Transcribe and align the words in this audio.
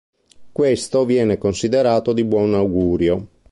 Questo 0.51 1.05
viene 1.05 1.37
considerato 1.37 2.11
di 2.11 2.23
buon 2.23 2.55
augurio. 2.55 3.27